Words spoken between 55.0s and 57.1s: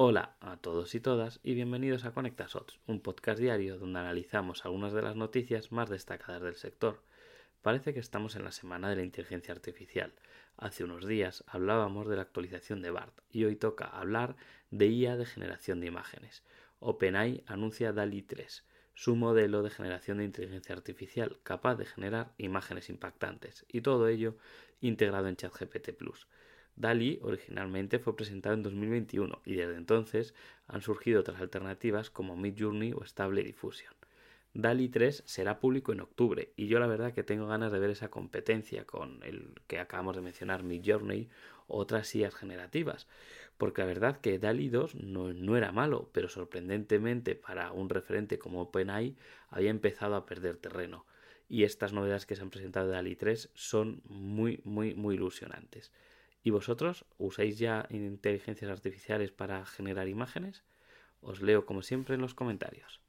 ilusionantes. ¿Y vosotros